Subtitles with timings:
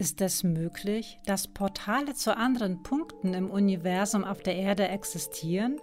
[0.00, 5.78] Ist es möglich, dass Portale zu anderen Punkten im Universum auf der Erde existieren?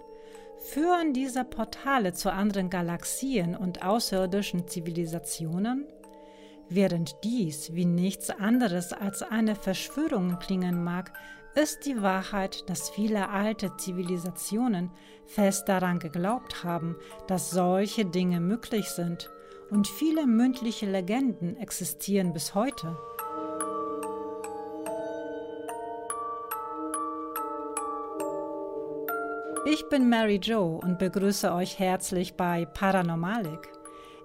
[0.57, 5.85] Führen diese Portale zu anderen Galaxien und außerirdischen Zivilisationen?
[6.67, 11.13] Während dies wie nichts anderes als eine Verschwörung klingen mag,
[11.53, 14.89] ist die Wahrheit, dass viele alte Zivilisationen
[15.27, 16.95] fest daran geglaubt haben,
[17.27, 19.29] dass solche Dinge möglich sind,
[19.69, 22.97] und viele mündliche Legenden existieren bis heute.
[29.69, 33.67] Ich bin Mary Jo und begrüße euch herzlich bei Paranormalik.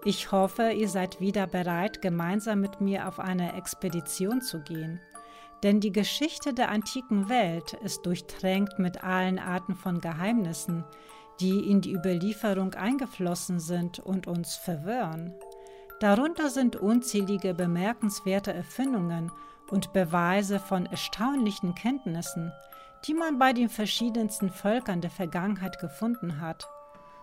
[0.05, 5.01] Ich hoffe, ihr seid wieder bereit, gemeinsam mit mir auf eine Expedition zu gehen.
[5.65, 10.84] Denn die Geschichte der antiken Welt ist durchtränkt mit allen Arten von Geheimnissen,
[11.41, 15.34] die in die Überlieferung eingeflossen sind und uns verwirren.
[15.98, 19.32] Darunter sind unzählige bemerkenswerte Erfindungen
[19.70, 22.52] und Beweise von erstaunlichen Kenntnissen,
[23.06, 26.68] die man bei den verschiedensten Völkern der Vergangenheit gefunden hat.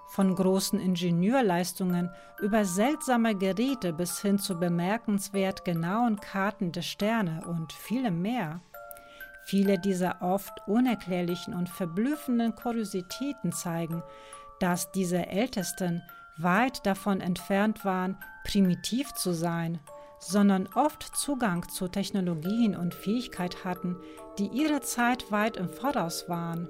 [0.07, 2.09] Von großen Ingenieurleistungen
[2.39, 8.61] über seltsame Geräte bis hin zu bemerkenswert genauen Karten der Sterne und vielem mehr.
[9.45, 14.03] Viele dieser oft unerklärlichen und verblüffenden Kuriositäten zeigen,
[14.59, 16.01] dass diese Ältesten
[16.37, 19.79] weit davon entfernt waren, primitiv zu sein
[20.19, 23.97] sondern oft Zugang zu Technologien und Fähigkeit hatten,
[24.37, 26.67] die ihre Zeit weit im Voraus waren.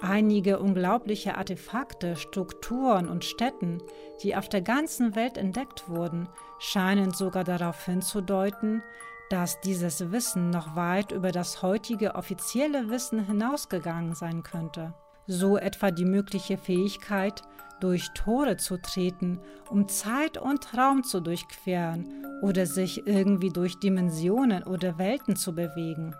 [0.00, 3.82] Einige unglaubliche Artefakte, Strukturen und Städten,
[4.22, 8.82] die auf der ganzen Welt entdeckt wurden, scheinen sogar darauf hinzudeuten,
[9.30, 14.94] dass dieses Wissen noch weit über das heutige offizielle Wissen hinausgegangen sein könnte.
[15.26, 17.42] So etwa die mögliche Fähigkeit,
[17.80, 24.62] durch Tore zu treten, um Zeit und Raum zu durchqueren oder sich irgendwie durch Dimensionen
[24.62, 26.14] oder Welten zu bewegen.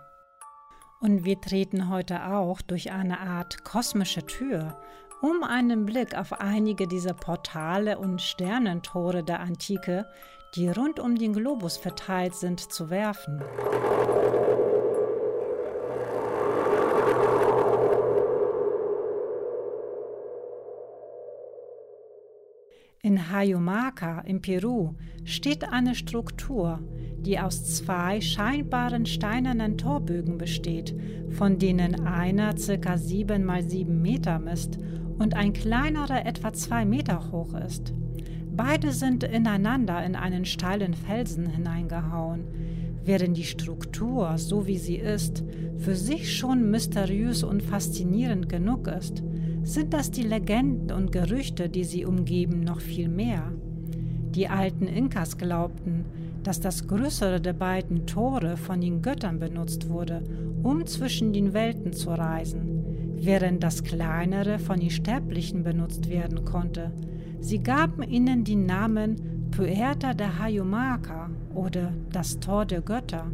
[0.99, 4.79] Und wir treten heute auch durch eine Art kosmische Tür,
[5.21, 10.05] um einen Blick auf einige dieser Portale und Sternentore der Antike,
[10.55, 13.41] die rund um den Globus verteilt sind, zu werfen.
[23.03, 26.79] In Hayumaca im Peru steht eine Struktur,
[27.19, 30.95] die aus zwei scheinbaren steinernen Torbögen besteht,
[31.29, 32.97] von denen einer ca.
[32.97, 34.79] 7 mal 7 Meter misst
[35.19, 37.93] und ein kleinerer etwa 2 Meter hoch ist.
[38.51, 42.45] Beide sind ineinander in einen steilen Felsen hineingehauen,
[43.03, 45.43] während die Struktur, so wie sie ist,
[45.77, 49.21] für sich schon mysteriös und faszinierend genug ist
[49.67, 53.51] sind das die Legenden und Gerüchte, die sie umgeben, noch viel mehr.
[54.31, 56.05] Die alten Inkas glaubten,
[56.43, 60.23] dass das größere der beiden Tore von den Göttern benutzt wurde,
[60.63, 62.85] um zwischen den Welten zu reisen,
[63.17, 66.91] während das kleinere von den Sterblichen benutzt werden konnte.
[67.41, 73.25] Sie gaben ihnen die Namen Puerta de Hayumaka oder das Tor der Götter.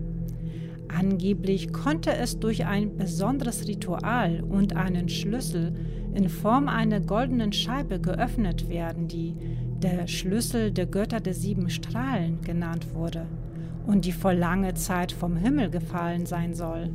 [0.97, 5.73] Angeblich konnte es durch ein besonderes Ritual und einen Schlüssel
[6.13, 9.35] in Form einer goldenen Scheibe geöffnet werden, die
[9.81, 13.25] der Schlüssel der Götter der sieben Strahlen genannt wurde
[13.87, 16.89] und die vor langer Zeit vom Himmel gefallen sein soll.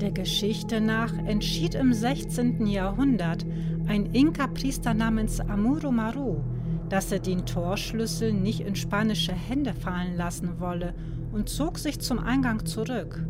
[0.00, 2.66] Der Geschichte nach entschied im 16.
[2.66, 3.46] Jahrhundert
[3.86, 6.40] ein Inka-Priester namens Amuro Maru,
[6.88, 10.92] dass er den Torschlüssel nicht in spanische Hände fallen lassen wolle
[11.32, 13.24] und zog sich zum Eingang zurück.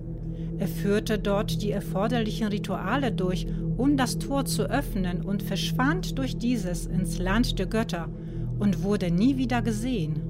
[0.59, 3.47] Er führte dort die erforderlichen Rituale durch,
[3.77, 8.09] um das Tor zu öffnen und verschwand durch dieses ins Land der Götter
[8.59, 10.21] und wurde nie wieder gesehen.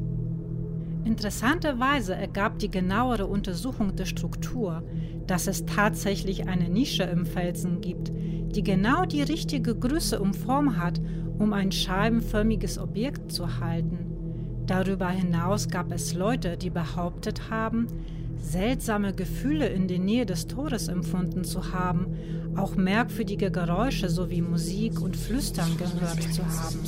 [1.05, 4.83] Interessanterweise ergab die genauere Untersuchung der Struktur,
[5.27, 8.13] dass es tatsächlich eine Nische im Felsen gibt,
[8.55, 11.01] die genau die richtige Größe und Form hat,
[11.39, 14.12] um ein scheibenförmiges Objekt zu halten.
[14.67, 17.89] Darüber hinaus gab es Leute, die behauptet haben,
[18.37, 22.17] seltsame Gefühle in der Nähe des Tores empfunden zu haben,
[22.57, 26.81] auch merkwürdige Geräusche sowie Musik und Flüstern gehört zu haben.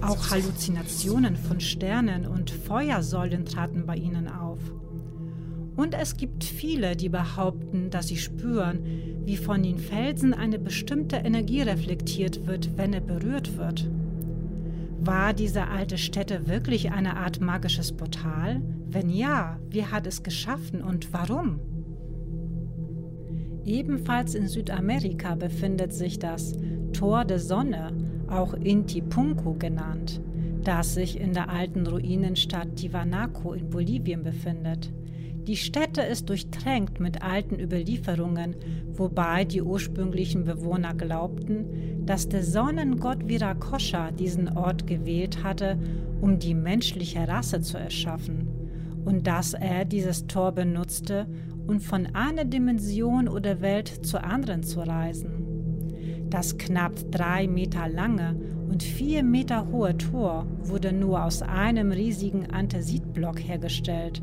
[0.00, 4.58] Auch Halluzinationen von Sternen und Feuersäulen traten bei ihnen auf.
[5.76, 8.80] Und es gibt viele, die behaupten, dass sie spüren,
[9.24, 13.88] wie von den Felsen eine bestimmte Energie reflektiert wird, wenn er berührt wird.
[15.04, 18.62] War diese alte Stätte wirklich eine Art magisches Portal?
[18.86, 21.58] Wenn ja, wie hat es geschaffen und warum?
[23.64, 26.54] Ebenfalls in Südamerika befindet sich das
[26.92, 27.92] Tor der Sonne,
[28.28, 30.20] auch Inti Punku genannt,
[30.62, 34.92] das sich in der alten Ruinenstadt Tiwanaku in Bolivien befindet.
[35.48, 38.54] Die Stätte ist durchtränkt mit alten Überlieferungen,
[38.92, 45.78] wobei die ursprünglichen Bewohner glaubten, dass der Sonnengott Virakosha diesen Ort gewählt hatte,
[46.20, 48.48] um die menschliche Rasse zu erschaffen,
[49.04, 51.26] und dass er dieses Tor benutzte,
[51.66, 56.28] um von einer Dimension oder Welt zur anderen zu reisen.
[56.30, 58.36] Das knapp drei Meter lange
[58.68, 64.22] und vier Meter hohe Tor wurde nur aus einem riesigen Anthesitblock hergestellt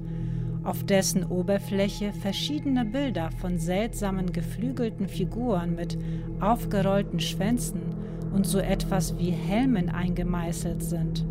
[0.64, 5.98] auf dessen Oberfläche verschiedene Bilder von seltsamen geflügelten Figuren mit
[6.40, 7.82] aufgerollten Schwänzen
[8.34, 11.26] und so etwas wie Helmen eingemeißelt sind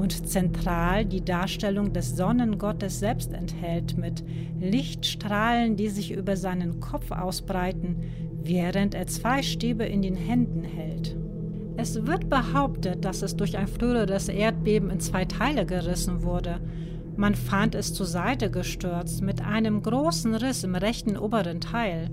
[0.00, 4.24] und zentral die Darstellung des Sonnengottes selbst enthält mit
[4.58, 7.96] Lichtstrahlen, die sich über seinen Kopf ausbreiten,
[8.42, 11.16] während er zwei Stäbe in den Händen hält.
[11.76, 16.60] Es wird behauptet, dass es durch ein früheres Erdbeben in zwei Teile gerissen wurde,
[17.20, 22.08] man fand es zur Seite gestürzt mit einem großen Riss im rechten oberen Teil.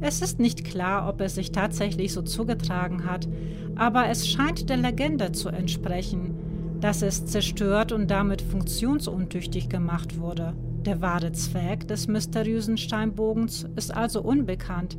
[0.00, 3.28] Es ist nicht klar, ob es sich tatsächlich so zugetragen hat,
[3.76, 6.34] aber es scheint der Legende zu entsprechen,
[6.80, 10.54] dass es zerstört und damit funktionsuntüchtig gemacht wurde.
[10.84, 14.98] Der wahre Zweck des mysteriösen Steinbogens ist also unbekannt,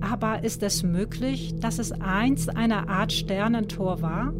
[0.00, 4.32] aber ist es möglich, dass es einst eine Art Sternentor war?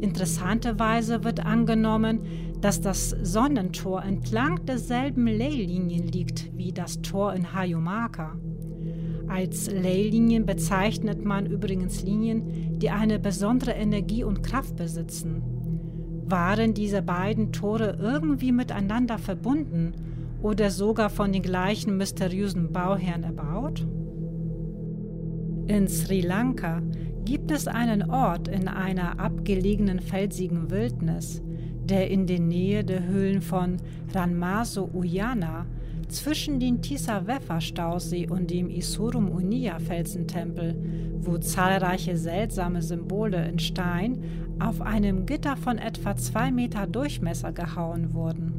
[0.00, 2.20] Interessanterweise wird angenommen,
[2.60, 8.36] dass das Sonnentor entlang derselben Leylinien liegt wie das Tor in Hayumaka.
[9.28, 15.42] Als Leylinien bezeichnet man übrigens Linien, die eine besondere Energie und Kraft besitzen.
[16.28, 19.92] Waren diese beiden Tore irgendwie miteinander verbunden
[20.42, 23.86] oder sogar von den gleichen mysteriösen Bauherren erbaut?
[25.66, 26.80] In Sri Lanka
[27.24, 31.42] gibt es einen Ort in einer abgelegenen felsigen Wildnis,
[31.86, 33.76] der in der Nähe der Höhlen von
[34.12, 35.66] Ranmaso Uyana
[36.08, 40.76] zwischen dem Tisaveffa-Stausee und dem Isurum Unia Felsentempel,
[41.20, 44.22] wo zahlreiche seltsame Symbole in Stein
[44.58, 48.52] auf einem Gitter von etwa zwei Meter Durchmesser gehauen wurden.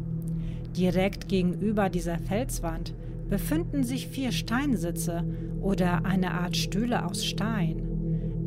[0.75, 2.93] Direkt gegenüber dieser Felswand
[3.29, 5.23] befinden sich vier Steinsitze
[5.61, 7.86] oder eine Art Stühle aus Stein.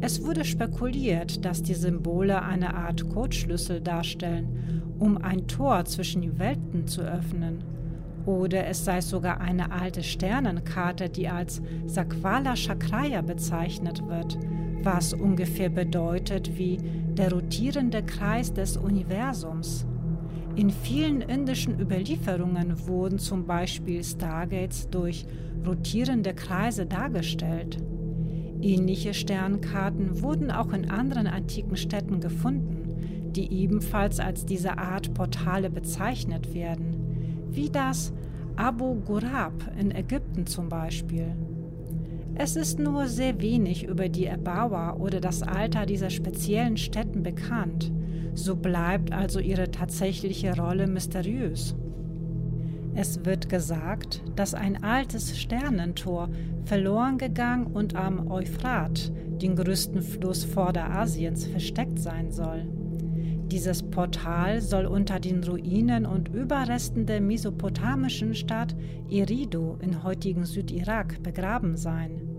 [0.03, 6.39] Es wurde spekuliert, dass die Symbole eine Art Codeschlüssel darstellen, um ein Tor zwischen die
[6.39, 7.63] Welten zu öffnen.
[8.25, 14.39] Oder es sei sogar eine alte Sternenkarte, die als Sakwala Chakraya bezeichnet wird,
[14.83, 19.87] was ungefähr bedeutet wie der rotierende Kreis des Universums.
[20.57, 25.27] In vielen indischen Überlieferungen wurden zum Beispiel Stargates durch
[25.67, 27.79] rotierende Kreise dargestellt.
[28.63, 35.71] Ähnliche Sternkarten wurden auch in anderen antiken Städten gefunden, die ebenfalls als diese Art Portale
[35.71, 38.13] bezeichnet werden, wie das
[38.57, 41.35] Abu Ghurab in Ägypten zum Beispiel.
[42.35, 47.93] Es ist nur sehr wenig über die Erbauer oder das Alter dieser speziellen Städten bekannt,
[48.35, 51.75] so bleibt also ihre tatsächliche Rolle mysteriös.
[53.03, 56.29] Es wird gesagt, dass ein altes Sternentor
[56.67, 59.11] verloren gegangen und am Euphrat,
[59.41, 62.67] den größten Fluss Vorderasiens, versteckt sein soll.
[63.47, 68.77] Dieses Portal soll unter den Ruinen und Überresten der mesopotamischen Stadt
[69.09, 72.30] Eridu in heutigen Südirak begraben sein.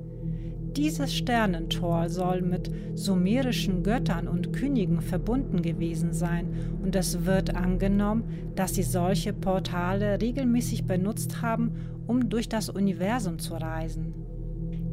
[0.77, 6.47] Dieses Sternentor soll mit sumerischen Göttern und Königen verbunden gewesen sein,
[6.81, 8.23] und es wird angenommen,
[8.55, 11.73] dass sie solche Portale regelmäßig benutzt haben,
[12.07, 14.13] um durch das Universum zu reisen.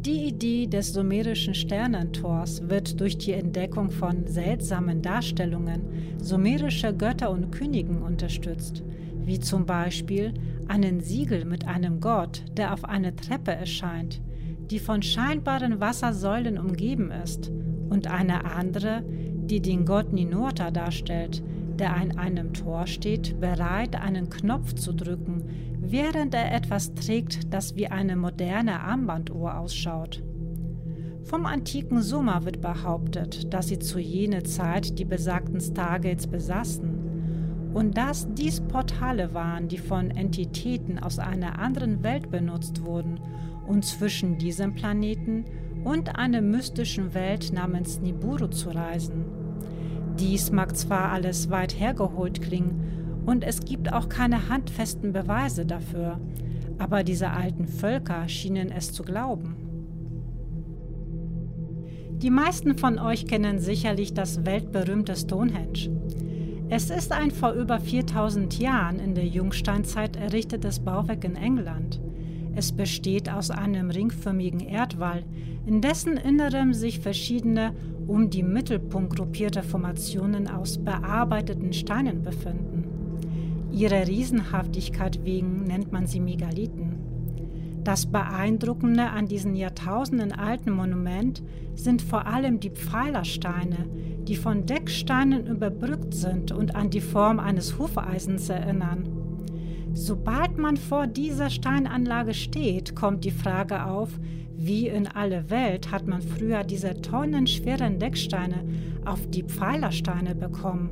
[0.01, 5.83] Die Idee des sumerischen Sternentors wird durch die Entdeckung von seltsamen Darstellungen
[6.21, 8.83] sumerischer Götter und Königen unterstützt,
[9.25, 10.35] wie zum Beispiel
[10.67, 14.21] einen Siegel mit einem Gott, der auf einer Treppe erscheint,
[14.71, 17.51] die von scheinbaren Wassersäulen umgeben ist,
[17.91, 21.43] und eine andere, die den Gott Ninurta darstellt,
[21.79, 25.45] der an einem Tor steht, bereit, einen Knopf zu drücken,
[25.81, 30.23] während er etwas trägt, das wie eine moderne Armbanduhr ausschaut.
[31.23, 36.98] Vom antiken Sumer wird behauptet, dass sie zu jener Zeit die besagten Stargates besaßen
[37.79, 43.21] und dass dies Portale waren, die von Entitäten aus einer anderen Welt benutzt wurden
[43.69, 45.45] und zwischen diesem Planeten
[45.85, 49.27] und einer mystischen Welt namens Nibiru zu reisen.
[50.19, 56.19] Dies mag zwar alles weit hergeholt klingen und es gibt auch keine handfesten Beweise dafür,
[56.79, 59.55] aber diese alten Völker schienen es zu glauben.
[62.23, 66.08] Die meisten von euch kennen sicherlich das weltberühmte Stonehenge.
[66.71, 71.99] Es ist ein vor über 4000 Jahren in der Jungsteinzeit errichtetes Bauwerk in England.
[72.57, 75.25] Es besteht aus einem ringförmigen Erdwall,
[75.65, 77.75] in dessen Innerem sich verschiedene
[78.07, 82.85] um die Mittelpunkt gruppierte Formationen aus bearbeiteten Steinen befinden.
[83.71, 86.97] Ihrer Riesenhaftigkeit wegen nennt man sie Megalithen.
[87.83, 91.43] Das Beeindruckende an diesem Jahrtausenden alten Monument
[91.75, 93.87] sind vor allem die Pfeilersteine,
[94.29, 99.09] die von Decksteinen überbrückt sind und an die Form eines Hufeisens erinnern.
[99.95, 104.11] Sobald man vor dieser Steinanlage steht, kommt die Frage auf,
[104.55, 108.65] wie in alle Welt hat man früher diese tonnenschweren Decksteine
[109.05, 110.91] auf die Pfeilersteine bekommen?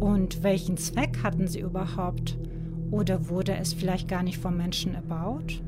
[0.00, 2.38] Und welchen Zweck hatten sie überhaupt?
[2.90, 5.60] Oder wurde es vielleicht gar nicht vom Menschen erbaut?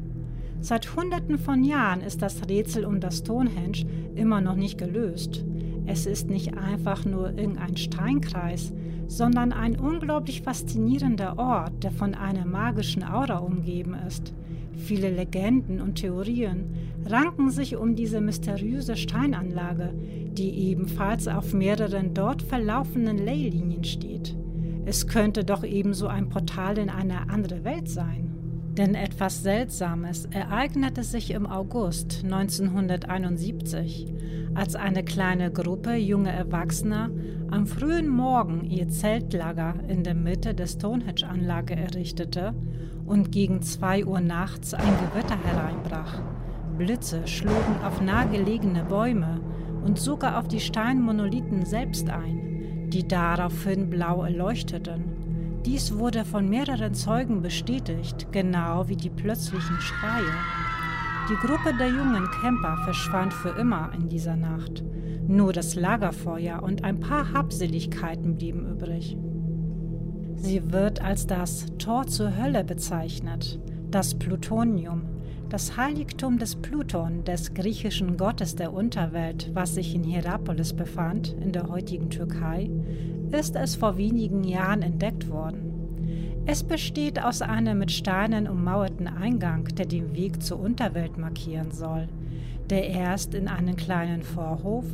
[0.60, 3.84] Seit Hunderten von Jahren ist das Rätsel um das Stonehenge
[4.14, 5.44] immer noch nicht gelöst.
[5.86, 8.72] Es ist nicht einfach nur irgendein Steinkreis,
[9.06, 14.32] sondern ein unglaublich faszinierender Ort, der von einer magischen Aura umgeben ist.
[14.76, 16.66] Viele Legenden und Theorien
[17.06, 19.92] ranken sich um diese mysteriöse Steinanlage,
[20.32, 24.36] die ebenfalls auf mehreren dort verlaufenden Leylinien steht.
[24.86, 28.33] Es könnte doch ebenso ein Portal in eine andere Welt sein.
[28.76, 34.12] Denn etwas Seltsames ereignete sich im August 1971,
[34.54, 37.10] als eine kleine Gruppe junger Erwachsener
[37.52, 42.52] am frühen Morgen ihr Zeltlager in der Mitte der Stonehenge-Anlage errichtete
[43.06, 46.20] und gegen zwei Uhr nachts ein Gewitter hereinbrach.
[46.76, 49.40] Blitze schlugen auf nahegelegene Bäume
[49.84, 55.23] und sogar auf die Steinmonolithen selbst ein, die daraufhin blau erleuchteten.
[55.66, 60.34] Dies wurde von mehreren Zeugen bestätigt, genau wie die plötzlichen Schreie.
[61.30, 64.84] Die Gruppe der jungen Camper verschwand für immer in dieser Nacht.
[65.26, 69.16] Nur das Lagerfeuer und ein paar Habseligkeiten blieben übrig.
[70.36, 73.58] Sie wird als das Tor zur Hölle bezeichnet,
[73.90, 75.02] das Plutonium,
[75.48, 81.52] das Heiligtum des Pluton, des griechischen Gottes der Unterwelt, was sich in Hierapolis befand, in
[81.52, 82.68] der heutigen Türkei,
[83.34, 85.74] ist es vor wenigen Jahren entdeckt worden.
[86.46, 92.08] Es besteht aus einem mit Steinen ummauerten Eingang, der den Weg zur Unterwelt markieren soll,
[92.70, 94.84] der erst in einen kleinen Vorhof,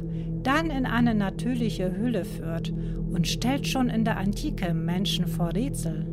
[0.42, 2.72] dann in eine natürliche Hülle führt
[3.12, 6.06] und stellt schon in der Antike Menschen vor Rätsel.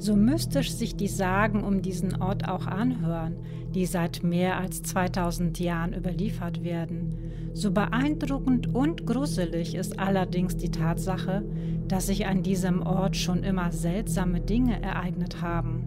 [0.00, 3.36] So mystisch sich die Sagen um diesen Ort auch anhören,
[3.74, 7.14] die seit mehr als 2000 Jahren überliefert werden,
[7.52, 11.44] so beeindruckend und gruselig ist allerdings die Tatsache,
[11.86, 15.84] dass sich an diesem Ort schon immer seltsame Dinge ereignet haben.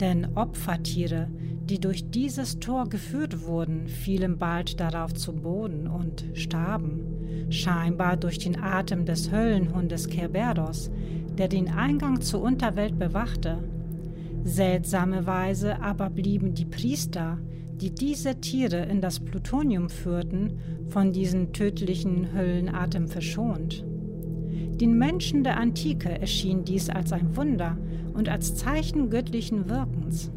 [0.00, 1.28] Denn Opfertiere,
[1.66, 8.38] die durch dieses Tor geführt wurden, fielen bald darauf zu Boden und starben, scheinbar durch
[8.38, 10.90] den Atem des Höllenhundes Kerberos,
[11.38, 13.58] der den Eingang zur Unterwelt bewachte.
[14.44, 17.38] Seltsamerweise aber blieben die Priester,
[17.80, 23.84] die diese Tiere in das Plutonium führten, von diesem tödlichen Höllenatem verschont.
[24.80, 27.78] Den Menschen der Antike erschien dies als ein Wunder
[28.14, 30.30] und als Zeichen göttlichen Wirkens.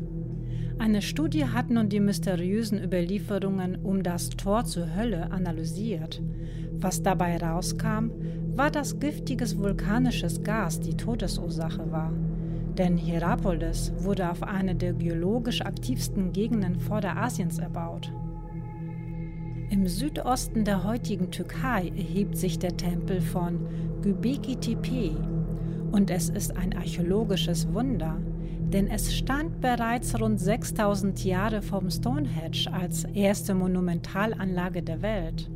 [0.78, 6.22] Eine Studie hat nun die mysteriösen Überlieferungen um das Tor zur Hölle analysiert.
[6.72, 8.12] Was dabei rauskam,
[8.60, 12.12] war, dass giftiges vulkanisches Gas die Todesursache war.
[12.78, 18.12] Denn Hierapolis wurde auf einer der geologisch aktivsten Gegenden Vorderasiens erbaut.
[19.70, 23.66] Im Südosten der heutigen Türkei erhebt sich der Tempel von
[24.02, 25.16] Göbekli Tepe
[25.94, 28.18] und es ist ein archäologisches Wunder,
[28.74, 35.50] denn es stand bereits rund 6000 Jahre vom Stonehenge als erste Monumentalanlage der Welt.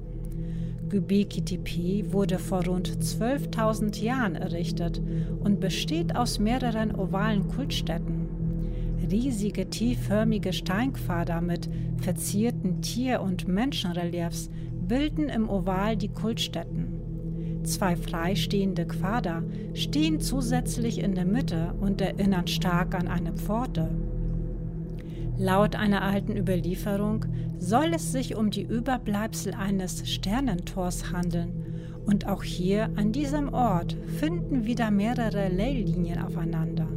[0.94, 5.02] Göbekli Tepe wurde vor rund 12.000 Jahren errichtet
[5.44, 8.28] und besteht aus mehreren ovalen Kultstätten.
[9.10, 14.52] Riesige T-förmige Steinquader mit verzierten Tier- und Menschenreliefs
[14.88, 17.64] bilden im Oval die Kultstätten.
[17.64, 19.42] Zwei freistehende Quader
[19.74, 23.90] stehen zusätzlich in der Mitte und erinnern stark an eine Pforte.
[25.38, 27.26] Laut einer alten Überlieferung
[27.58, 31.66] soll es sich um die Überbleibsel eines Sternentors handeln.
[32.06, 36.88] Und auch hier an diesem Ort finden wieder mehrere Leylinien aufeinander.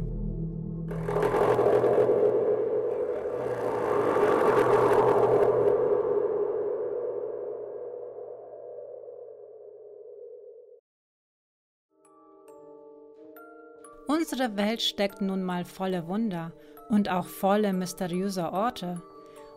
[14.07, 16.53] Unsere Welt steckt nun mal voller Wunder
[16.89, 19.01] und auch volle mysteriöser Orte,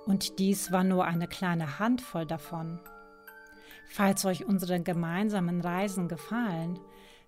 [0.07, 2.81] und dies war nur eine kleine Handvoll davon.
[3.91, 6.79] Falls euch unsere gemeinsamen Reisen gefallen,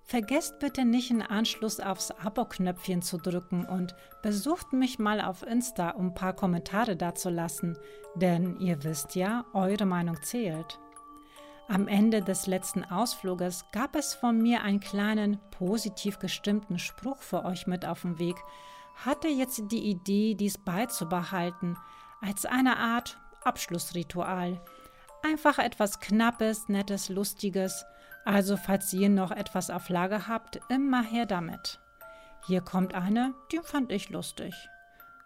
[0.05, 5.91] Vergesst bitte nicht in Anschluss aufs Abo-Knöpfchen zu drücken und besucht mich mal auf Insta,
[5.91, 7.79] um ein paar Kommentare dazulassen,
[8.17, 10.79] denn ihr wisst ja, eure Meinung zählt.
[11.69, 17.45] Am Ende des letzten Ausfluges gab es von mir einen kleinen positiv gestimmten Spruch für
[17.45, 18.37] euch mit auf den Weg,
[18.97, 21.77] hatte jetzt die Idee, dies beizubehalten,
[22.21, 24.61] als eine Art Abschlussritual.
[25.23, 27.85] Einfach etwas Knappes, Nettes, Lustiges,
[28.25, 31.81] also falls ihr noch etwas auf Lager habt, immer her damit.
[32.47, 34.55] Hier kommt eine, die fand ich lustig.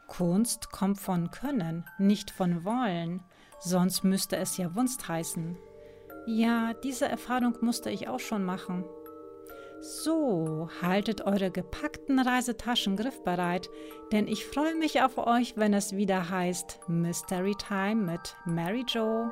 [0.07, 3.23] Kunst kommt von Können, nicht von Wollen,
[3.59, 5.57] sonst müsste es ja Wunst heißen.
[6.27, 8.85] Ja, diese Erfahrung musste ich auch schon machen.
[9.81, 13.69] So, haltet eure gepackten Reisetaschen griffbereit,
[14.11, 19.31] denn ich freue mich auf euch, wenn es wieder heißt Mystery Time mit Mary Jo.